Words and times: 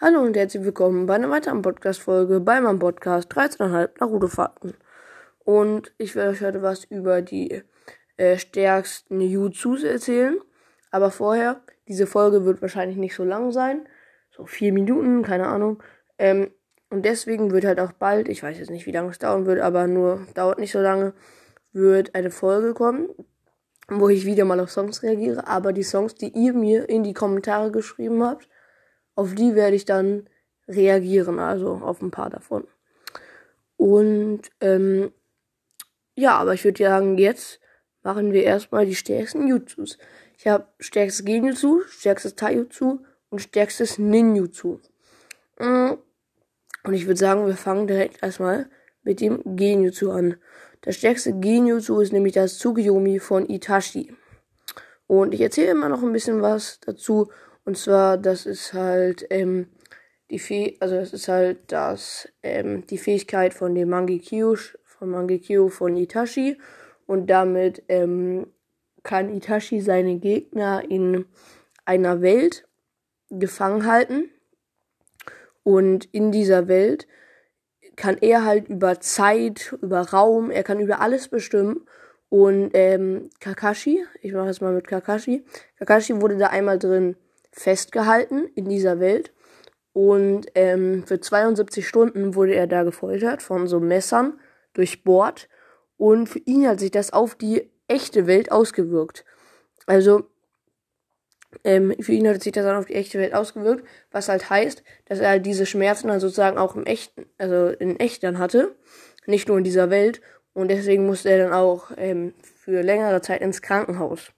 Hallo 0.00 0.20
und 0.20 0.36
herzlich 0.36 0.62
willkommen 0.62 1.06
bei 1.06 1.16
einer 1.16 1.28
weiteren 1.28 1.60
Podcast-Folge 1.60 2.38
bei 2.38 2.60
meinem 2.60 2.78
Podcast 2.78 3.32
13,5 3.32 3.98
Naruto-Fakten. 3.98 4.74
Und 5.40 5.92
ich 5.98 6.14
werde 6.14 6.30
euch 6.30 6.40
heute 6.40 6.62
was 6.62 6.84
über 6.84 7.20
die 7.20 7.64
äh, 8.16 8.38
stärksten 8.38 9.20
Jutsus 9.20 9.82
erzählen. 9.82 10.38
Aber 10.92 11.10
vorher, 11.10 11.62
diese 11.88 12.06
Folge 12.06 12.44
wird 12.44 12.62
wahrscheinlich 12.62 12.96
nicht 12.96 13.16
so 13.16 13.24
lang 13.24 13.50
sein. 13.50 13.88
So 14.30 14.46
vier 14.46 14.72
Minuten, 14.72 15.24
keine 15.24 15.48
Ahnung. 15.48 15.82
Ähm, 16.16 16.52
und 16.90 17.04
deswegen 17.04 17.50
wird 17.50 17.64
halt 17.64 17.80
auch 17.80 17.90
bald, 17.90 18.28
ich 18.28 18.44
weiß 18.44 18.56
jetzt 18.56 18.70
nicht, 18.70 18.86
wie 18.86 18.92
lange 18.92 19.10
es 19.10 19.18
dauern 19.18 19.46
wird, 19.46 19.58
aber 19.58 19.88
nur 19.88 20.24
dauert 20.34 20.60
nicht 20.60 20.70
so 20.70 20.78
lange, 20.78 21.12
wird 21.72 22.14
eine 22.14 22.30
Folge 22.30 22.72
kommen, 22.72 23.08
wo 23.88 24.08
ich 24.08 24.26
wieder 24.26 24.44
mal 24.44 24.60
auf 24.60 24.70
Songs 24.70 25.02
reagiere. 25.02 25.48
Aber 25.48 25.72
die 25.72 25.82
Songs, 25.82 26.14
die 26.14 26.28
ihr 26.28 26.52
mir 26.52 26.88
in 26.88 27.02
die 27.02 27.14
Kommentare 27.14 27.72
geschrieben 27.72 28.22
habt, 28.22 28.48
auf 29.18 29.34
die 29.34 29.56
werde 29.56 29.74
ich 29.74 29.84
dann 29.84 30.28
reagieren, 30.68 31.40
also 31.40 31.72
auf 31.72 32.00
ein 32.02 32.12
paar 32.12 32.30
davon. 32.30 32.68
Und 33.76 34.42
ähm, 34.60 35.10
ja, 36.14 36.36
aber 36.36 36.54
ich 36.54 36.64
würde 36.64 36.84
sagen, 36.84 37.18
jetzt 37.18 37.58
machen 38.04 38.32
wir 38.32 38.44
erstmal 38.44 38.86
die 38.86 38.94
stärksten 38.94 39.48
Jutsus. 39.48 39.98
Ich 40.38 40.46
habe 40.46 40.68
stärkstes 40.78 41.24
Genjutsu, 41.24 41.82
stärkstes 41.88 42.36
Taijutsu 42.36 43.00
und 43.28 43.40
stärkstes 43.40 43.98
Ninjutsu. 43.98 44.78
Mm, 45.58 45.94
und 46.84 46.94
ich 46.94 47.06
würde 47.08 47.18
sagen, 47.18 47.44
wir 47.48 47.56
fangen 47.56 47.88
direkt 47.88 48.22
erstmal 48.22 48.70
mit 49.02 49.20
dem 49.20 49.42
Genjutsu 49.56 50.12
an. 50.12 50.36
Das 50.82 50.94
stärkste 50.94 51.32
Genjutsu 51.32 51.98
ist 51.98 52.12
nämlich 52.12 52.34
das 52.34 52.58
Tsukiyomi 52.58 53.18
von 53.18 53.50
Itachi. 53.50 54.14
Und 55.08 55.34
ich 55.34 55.40
erzähle 55.40 55.72
immer 55.72 55.88
noch 55.88 56.04
ein 56.04 56.12
bisschen 56.12 56.40
was 56.40 56.78
dazu 56.78 57.32
und 57.68 57.76
zwar, 57.76 58.16
das 58.16 58.46
ist 58.46 58.72
halt 58.72 59.26
ähm, 59.28 59.66
die 60.30 60.38
Fäh 60.38 60.78
also 60.80 60.94
das 60.94 61.12
ist 61.12 61.28
halt 61.28 61.70
das 61.70 62.26
ähm, 62.42 62.86
die 62.86 62.96
Fähigkeit 62.96 63.52
von 63.52 63.74
dem 63.74 63.90
Mangekyo 63.90 64.56
von 64.84 65.10
Mangekyo 65.10 65.68
von 65.68 65.94
Itachi 65.94 66.56
und 67.04 67.28
damit 67.28 67.82
ähm, 67.88 68.46
kann 69.02 69.28
Itachi 69.28 69.82
seine 69.82 70.16
Gegner 70.16 70.82
in 70.88 71.26
einer 71.84 72.22
Welt 72.22 72.66
gefangen 73.28 73.84
halten 73.84 74.30
und 75.62 76.06
in 76.06 76.32
dieser 76.32 76.68
Welt 76.68 77.06
kann 77.96 78.16
er 78.16 78.46
halt 78.46 78.70
über 78.70 78.98
Zeit, 79.00 79.76
über 79.82 80.00
Raum, 80.00 80.50
er 80.50 80.62
kann 80.62 80.80
über 80.80 81.02
alles 81.02 81.28
bestimmen. 81.28 81.86
Und 82.30 82.70
ähm, 82.74 83.28
Kakashi, 83.40 84.04
ich 84.20 84.32
mache 84.32 84.50
es 84.50 84.60
mal 84.60 84.72
mit 84.72 84.86
Kakashi. 84.86 85.44
Kakashi 85.78 86.18
wurde 86.20 86.36
da 86.36 86.46
einmal 86.46 86.78
drin 86.78 87.16
festgehalten 87.50 88.46
in 88.54 88.68
dieser 88.68 89.00
Welt. 89.00 89.32
Und 89.92 90.46
ähm, 90.54 91.04
für 91.06 91.20
72 91.20 91.86
Stunden 91.86 92.34
wurde 92.34 92.54
er 92.54 92.66
da 92.66 92.84
gefoltert 92.84 93.42
von 93.42 93.66
so 93.66 93.80
Messern 93.80 94.38
durchbohrt. 94.74 95.48
Und 95.96 96.28
für 96.28 96.38
ihn 96.40 96.68
hat 96.68 96.78
sich 96.78 96.90
das 96.90 97.12
auf 97.12 97.34
die 97.34 97.70
echte 97.88 98.26
Welt 98.26 98.52
ausgewirkt. 98.52 99.24
Also 99.86 100.26
ähm, 101.64 101.94
für 102.00 102.12
ihn 102.12 102.28
hat 102.28 102.42
sich 102.42 102.52
das 102.52 102.64
dann 102.64 102.76
auf 102.76 102.86
die 102.86 102.94
echte 102.94 103.18
Welt 103.18 103.34
ausgewirkt, 103.34 103.84
was 104.10 104.28
halt 104.28 104.50
heißt, 104.50 104.84
dass 105.06 105.18
er 105.18 105.38
diese 105.38 105.66
Schmerzen 105.66 106.08
dann 106.08 106.20
sozusagen 106.20 106.58
auch 106.58 106.76
im 106.76 106.84
echten, 106.84 107.26
also 107.38 107.68
in 107.68 107.98
echt 107.98 108.22
dann 108.22 108.38
hatte, 108.38 108.76
nicht 109.26 109.48
nur 109.48 109.58
in 109.58 109.64
dieser 109.64 109.90
Welt. 109.90 110.20
Und 110.52 110.70
deswegen 110.70 111.06
musste 111.06 111.30
er 111.30 111.38
dann 111.38 111.52
auch 111.52 111.90
ähm, 111.96 112.34
für 112.42 112.82
längere 112.82 113.20
Zeit 113.22 113.40
ins 113.40 113.62
Krankenhaus. 113.62 114.32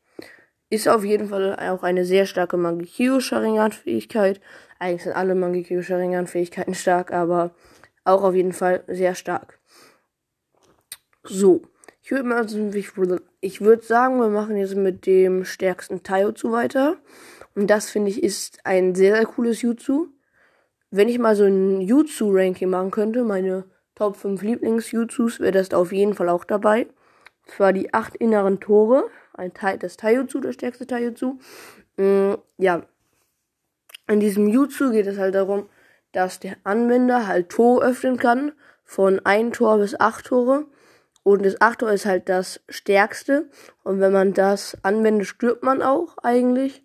Ist 0.71 0.89
auf 0.89 1.05
jeden 1.05 1.29
Fall 1.29 1.57
auch 1.57 1.83
eine 1.83 2.05
sehr 2.05 2.27
starke 2.27 2.57
Mangekyo 2.57 3.19
Sharingan-Fähigkeit. 3.19 4.41
Eigentlich 4.79 5.03
sind 5.03 5.17
alle 5.17 5.35
Mangekyo 5.35 5.83
Sharingan-Fähigkeiten 5.83 6.75
stark, 6.75 7.13
aber 7.13 7.51
auch 8.05 8.23
auf 8.23 8.35
jeden 8.35 8.53
Fall 8.53 8.85
sehr 8.87 9.17
stark. 9.17 9.59
So, 11.25 11.63
ich 12.03 12.13
würde 12.13 12.25
mal, 12.25 12.47
ich 13.41 13.61
würde 13.61 13.83
sagen, 13.83 14.21
wir 14.21 14.29
machen 14.29 14.57
jetzt 14.57 14.77
mit 14.77 15.07
dem 15.07 15.45
stärksten 15.45 16.05
Taijutsu 16.05 16.53
weiter. 16.53 16.97
Und 17.55 17.69
das 17.69 17.91
finde 17.91 18.11
ich 18.11 18.23
ist 18.23 18.61
ein 18.65 18.95
sehr, 18.95 19.17
sehr 19.17 19.27
cooles 19.27 19.63
Jutsu. 19.63 20.07
Wenn 20.93 21.09
ich 21.09 21.19
mal 21.19 21.37
so 21.37 21.45
ein 21.45 21.81
Jutsu-Ranking 21.81 22.71
machen 22.71 22.91
könnte, 22.91 23.25
meine 23.25 23.65
Top 23.97 24.17
5 24.17 24.41
Lieblings-Jutsus, 24.43 25.41
wäre 25.41 25.53
das 25.53 25.75
auf 25.75 25.93
jeden 25.93 26.15
Fall 26.15 26.29
auch 26.29 26.45
dabei. 26.45 26.87
Zwar 27.47 27.73
die 27.73 27.93
acht 27.93 28.17
inneren 28.17 28.61
Tore 28.61 29.11
ein 29.41 29.55
Teil 29.55 29.79
des 29.79 29.97
Taijutsu, 29.97 30.41
das 30.41 30.55
stärkste 30.55 30.87
Taijutsu. 30.87 31.39
Mm, 31.97 32.35
ja, 32.59 32.83
in 34.07 34.21
diesem 34.21 34.49
Jutsu 34.49 34.91
geht 34.91 35.07
es 35.07 35.19
halt 35.19 35.35
darum, 35.35 35.69
dass 36.13 36.41
der 36.41 36.57
Anwender 36.65 37.27
halt 37.27 37.49
Tore 37.51 37.85
öffnen 37.85 38.17
kann, 38.17 38.53
von 38.85 39.21
ein 39.25 39.53
Tor 39.53 39.79
bis 39.79 39.99
acht 39.99 40.27
Tore. 40.27 40.67
Und 41.23 41.45
das 41.45 41.61
8 41.61 41.81
Tor 41.81 41.91
ist 41.91 42.07
halt 42.07 42.29
das 42.29 42.61
stärkste. 42.69 43.49
Und 43.83 44.01
wenn 44.01 44.13
man 44.13 44.33
das 44.33 44.77
anwendet, 44.83 45.27
stirbt 45.27 45.63
man 45.63 45.83
auch 45.83 46.17
eigentlich. 46.23 46.83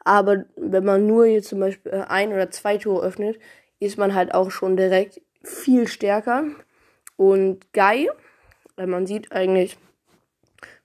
Aber 0.00 0.44
wenn 0.56 0.84
man 0.84 1.06
nur 1.06 1.26
jetzt 1.26 1.48
zum 1.48 1.60
Beispiel 1.60 1.92
äh, 1.92 2.04
ein 2.08 2.32
oder 2.32 2.50
zwei 2.50 2.78
Tore 2.78 3.04
öffnet, 3.04 3.38
ist 3.78 3.98
man 3.98 4.14
halt 4.14 4.32
auch 4.34 4.50
schon 4.50 4.76
direkt 4.76 5.20
viel 5.42 5.88
stärker. 5.88 6.44
Und 7.16 7.72
Guy, 7.72 8.10
weil 8.76 8.86
man 8.86 9.06
sieht 9.06 9.32
eigentlich, 9.32 9.78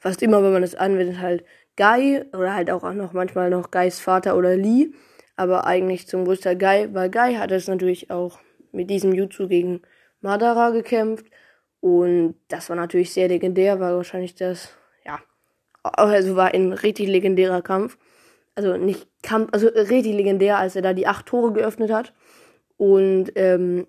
fast 0.01 0.21
immer, 0.23 0.43
wenn 0.43 0.51
man 0.51 0.63
es 0.63 0.75
anwendet, 0.75 1.19
halt 1.19 1.45
Guy 1.77 2.23
oder 2.33 2.53
halt 2.53 2.69
auch 2.71 2.91
noch 2.93 3.13
manchmal 3.13 3.49
noch 3.49 3.71
Guys 3.71 3.99
Vater 3.99 4.35
oder 4.35 4.57
Lee. 4.57 4.89
Aber 5.37 5.65
eigentlich 5.65 6.07
zum 6.07 6.25
größten 6.25 6.59
Guy, 6.59 6.93
weil 6.93 7.09
Guy 7.09 7.35
hat 7.35 7.51
es 7.51 7.67
natürlich 7.67 8.11
auch 8.11 8.39
mit 8.71 8.89
diesem 8.89 9.13
Jutsu 9.13 9.47
gegen 9.47 9.81
Madara 10.19 10.71
gekämpft. 10.71 11.27
Und 11.79 12.35
das 12.47 12.69
war 12.69 12.75
natürlich 12.75 13.13
sehr 13.13 13.27
legendär, 13.27 13.79
weil 13.79 13.95
wahrscheinlich 13.95 14.35
das, 14.35 14.75
ja, 15.05 15.19
also 15.83 16.35
war 16.35 16.53
ein 16.53 16.73
richtig 16.73 17.07
legendärer 17.07 17.61
Kampf. 17.61 17.97
Also 18.55 18.75
nicht 18.77 19.07
Kampf, 19.23 19.49
also 19.53 19.67
richtig 19.67 20.13
legendär, 20.13 20.57
als 20.57 20.75
er 20.75 20.81
da 20.81 20.93
die 20.93 21.07
acht 21.07 21.27
Tore 21.27 21.53
geöffnet 21.53 21.91
hat. 21.91 22.13
Und 22.77 23.31
ähm, 23.35 23.87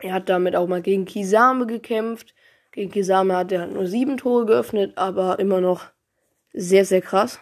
er 0.00 0.14
hat 0.14 0.28
damit 0.28 0.56
auch 0.56 0.66
mal 0.66 0.82
gegen 0.82 1.04
Kisame 1.04 1.66
gekämpft. 1.66 2.34
Gegen 2.72 2.90
Kisame 2.90 3.36
hat 3.36 3.52
er 3.52 3.66
nur 3.66 3.86
sieben 3.86 4.16
Tore 4.16 4.46
geöffnet, 4.46 4.92
aber 4.96 5.38
immer 5.38 5.60
noch 5.60 5.86
sehr, 6.52 6.84
sehr 6.84 7.00
krass. 7.00 7.40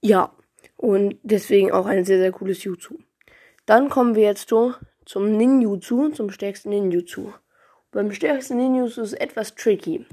Ja, 0.00 0.32
und 0.76 1.18
deswegen 1.22 1.72
auch 1.72 1.86
ein 1.86 2.04
sehr, 2.04 2.18
sehr 2.18 2.32
cooles 2.32 2.62
Jutsu. 2.64 2.98
Dann 3.66 3.88
kommen 3.88 4.14
wir 4.14 4.22
jetzt 4.22 4.48
zum 4.48 5.36
Ninjutsu, 5.36 6.10
zum 6.10 6.30
stärksten 6.30 6.70
Ninjutsu. 6.70 7.32
Beim 7.90 8.12
stärksten 8.12 8.58
Ninjutsu 8.58 9.02
ist 9.02 9.12
es 9.12 9.18
etwas 9.18 9.54
tricky. 9.54 10.06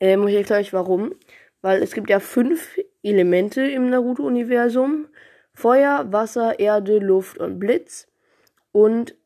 Äh, 0.00 0.16
muss 0.16 0.30
ich 0.30 0.36
erklären 0.36 0.60
euch 0.60 0.72
warum. 0.72 1.14
Weil 1.60 1.82
es 1.82 1.92
gibt 1.92 2.08
ja 2.08 2.20
fünf 2.20 2.78
Elemente 3.02 3.62
im 3.62 3.90
Naruto-Universum. 3.90 5.08
Feuer, 5.52 6.06
Wasser, 6.12 6.60
Erde, 6.60 6.98
Luft 6.98 7.38
und 7.38 7.58
Blitz. 7.58 8.06
Und 8.70 9.16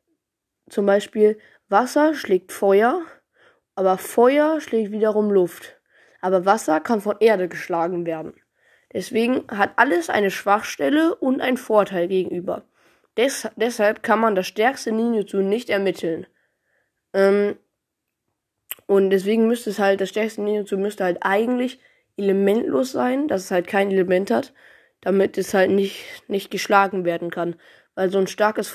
zum 0.71 0.87
Beispiel 0.87 1.39
Wasser 1.73 2.15
schlägt 2.15 2.53
Feuer, 2.53 3.03
aber 3.75 3.99
Feuer 3.99 4.61
schlägt 4.61 4.93
wiederum 4.93 5.33
Luft. 5.33 5.81
Aber 6.21 6.47
Wasser 6.47 6.79
kann 6.79 7.01
von 7.01 7.17
Erde 7.19 7.49
geschlagen 7.49 8.07
werden. 8.07 8.35
Deswegen 8.93 9.45
hat 9.49 9.73
alles 9.77 10.09
eine 10.11 10.31
Schwachstelle 10.31 11.17
und 11.17 11.41
einen 11.41 11.57
Vorteil 11.57 12.07
gegenüber. 12.07 12.65
Des 13.17 13.49
deshalb 13.57 14.03
kann 14.03 14.21
man 14.21 14.35
das 14.35 14.47
stärkste 14.47 14.93
Ninjutsu 14.93 15.39
nicht 15.39 15.69
ermitteln. 15.69 16.27
Ähm, 17.13 17.57
und 18.87 19.11
deswegen 19.11 19.49
müsste 19.49 19.71
es 19.71 19.79
halt, 19.79 20.01
das 20.01 20.11
stärkste 20.11 20.43
Ninjutsu 20.43 20.77
müsste 20.77 21.05
halt 21.05 21.19
eigentlich 21.23 21.81
elementlos 22.17 22.93
sein, 22.93 23.29
dass 23.29 23.45
es 23.45 23.51
halt 23.51 23.67
kein 23.67 23.91
Element 23.91 24.31
hat, 24.31 24.53
damit 25.01 25.39
es 25.39 25.55
halt 25.55 25.71
nicht, 25.71 26.05
nicht 26.29 26.51
geschlagen 26.51 27.05
werden 27.05 27.31
kann. 27.31 27.57
Weil 27.95 28.11
so 28.11 28.19
ein 28.19 28.27
starkes 28.27 28.69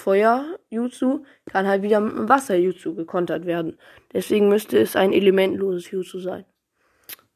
Feuer-Jutsu 0.70 1.26
kann 1.52 1.68
halt 1.68 1.82
wieder 1.82 2.00
mit 2.00 2.14
einem 2.14 2.30
Wasser-Jutsu 2.30 2.96
gekontert 2.96 3.46
werden. 3.46 3.78
Deswegen 4.14 4.50
müsste 4.50 4.78
es 4.80 4.96
ein 4.96 5.14
elementloses 5.14 5.92
Jutsu 5.92 6.20
sein. 6.20 6.46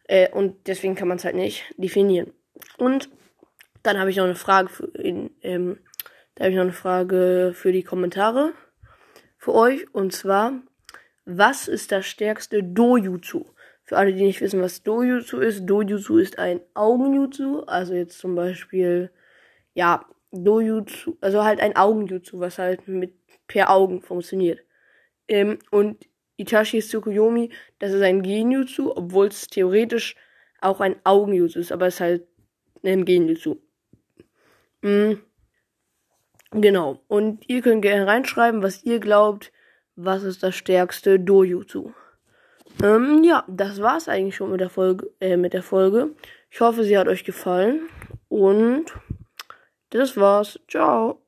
Äh, 0.06 0.30
und 0.32 0.68
deswegen 0.68 0.96
kann 0.96 1.08
man 1.08 1.18
es 1.18 1.26
halt 1.26 1.36
nicht 1.36 1.64
definieren. 1.78 2.34
Und 2.78 3.10
dann 3.84 4.00
habe 4.00 4.10
ich 4.10 4.18
noch 4.18 4.26
eine 4.26 4.36
Frage 4.36 4.70
für, 4.70 4.86
in, 4.98 5.32
ähm, 5.42 5.80
da 6.36 6.44
habe 6.44 6.52
ich 6.52 6.58
noch 6.58 6.64
eine 6.64 6.74
Frage 6.74 7.52
für 7.56 7.72
die 7.72 7.84
Kommentare 7.84 8.54
für 9.38 9.54
euch. 9.54 9.94
Und 9.94 10.14
zwar, 10.14 10.54
was 11.26 11.68
ist 11.68 11.92
das 11.92 12.06
stärkste 12.06 12.64
Dojutsu? 12.64 13.46
Für 13.84 13.98
alle, 13.98 14.14
die 14.14 14.24
nicht 14.24 14.42
wissen, 14.42 14.62
was 14.62 14.84
Dojutsu 14.84 15.40
ist, 15.40 15.66
Dojutsu 15.66 16.18
ist 16.18 16.40
ein 16.40 16.62
Augenjutsu. 16.74 17.62
Also 17.62 17.94
jetzt 17.94 18.20
zum 18.20 18.36
Beispiel, 18.36 19.12
ja, 19.74 20.06
Dojutsu, 20.32 21.18
also 21.22 21.44
halt 21.44 21.60
ein 21.60 21.76
Augenjutsu, 21.76 22.40
was 22.40 22.58
halt 22.58 22.88
mit 22.88 23.14
per 23.48 23.70
Augen 23.70 24.02
funktioniert. 24.02 24.64
Ähm, 25.28 25.60
und 25.72 26.08
Itachi 26.38 26.80
Tsukuyomi, 26.80 27.52
das 27.80 27.92
ist 27.92 28.02
ein 28.02 28.22
Genjutsu, 28.22 28.92
obwohl 28.96 29.28
es 29.28 29.48
theoretisch 29.48 30.16
auch 30.62 30.80
ein 30.80 30.96
Augenjutsu 31.04 31.60
ist, 31.60 31.72
aber 31.72 31.88
es 31.88 31.96
ist 31.96 32.00
halt 32.02 32.28
ein 32.84 33.06
Genjutsu. 33.06 33.58
Mhm. 34.82 35.22
Genau. 36.52 37.00
Und 37.08 37.48
ihr 37.48 37.62
könnt 37.62 37.82
gerne 37.82 38.08
reinschreiben, 38.08 38.62
was 38.62 38.84
ihr 38.84 39.00
glaubt, 39.00 39.52
was 39.96 40.24
ist 40.24 40.44
das 40.44 40.56
stärkste 40.56 41.20
Dojutsu. 41.20 41.94
Ähm, 42.84 43.24
ja, 43.24 43.46
das 43.48 43.82
war's 43.82 44.08
eigentlich 44.08 44.36
schon 44.36 44.52
mit 44.52 44.60
der 44.60 44.70
Folge, 44.70 45.10
äh, 45.20 45.38
mit 45.38 45.54
der 45.54 45.64
Folge. 45.64 46.12
Ich 46.50 46.60
hoffe, 46.60 46.84
sie 46.84 46.98
hat 46.98 47.08
euch 47.08 47.24
gefallen. 47.24 47.82
Und 48.28 48.86
das 49.92 50.18
war's. 50.18 50.60
Ciao. 50.68 51.21